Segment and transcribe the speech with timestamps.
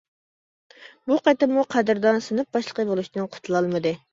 [1.11, 3.97] بۇ قېتىممۇ قەدىردان سىنىپ باشلىقى بولۇشتىن قۇتۇلالمىدى.